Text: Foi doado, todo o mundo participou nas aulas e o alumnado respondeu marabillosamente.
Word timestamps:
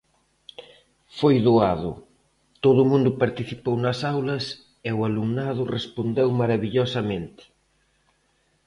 Foi 1.17 1.35
doado, 1.47 1.91
todo 2.63 2.79
o 2.81 2.89
mundo 2.91 3.19
participou 3.21 3.75
nas 3.83 3.99
aulas 4.13 4.45
e 4.87 4.89
o 4.97 4.99
alumnado 5.09 5.61
respondeu 5.77 6.27
marabillosamente. 6.41 7.43